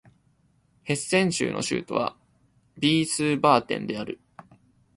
[0.81, 2.17] ヘッセン州の州都は
[2.79, 4.19] ヴィースバーデンである